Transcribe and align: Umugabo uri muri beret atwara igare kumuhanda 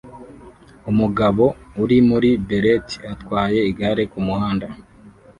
Umugabo 0.91 1.45
uri 1.83 1.97
muri 2.09 2.29
beret 2.47 2.87
atwara 3.13 3.57
igare 3.71 4.03
kumuhanda 4.11 4.67